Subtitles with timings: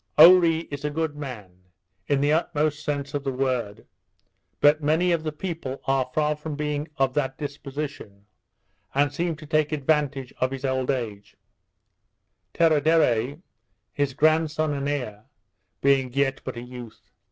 [0.17, 1.61] Oree is a good man,
[2.07, 3.85] in the utmost sense of the word;
[4.59, 8.25] but many of the people are far from being of that disposition,
[8.95, 11.37] and seem to take advantage of his old age;
[12.55, 13.37] Teraderre,
[13.93, 15.25] his grandson and heir,
[15.81, 17.11] being yet but a youth.